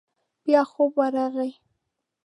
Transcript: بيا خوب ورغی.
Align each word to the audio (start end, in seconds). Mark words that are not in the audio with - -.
بيا 0.45 0.61
خوب 0.71 0.91
ورغی. 0.99 1.51